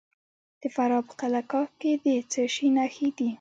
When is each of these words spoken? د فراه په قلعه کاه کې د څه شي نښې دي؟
د 0.61 0.63
فراه 0.75 1.03
په 1.07 1.13
قلعه 1.21 1.43
کاه 1.51 1.69
کې 1.79 1.91
د 2.03 2.05
څه 2.31 2.41
شي 2.53 2.67
نښې 2.75 3.07
دي؟ 3.17 3.29